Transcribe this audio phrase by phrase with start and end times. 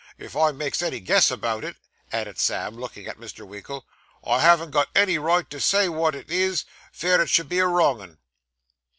[0.17, 1.75] If I makes any guess about it,'
[2.11, 3.45] added Sam, looking at Mr.
[3.47, 3.85] Winkle,
[4.25, 7.67] 'I haven't got any right to say what it is, 'fear it should be a
[7.67, 8.17] wrong 'un.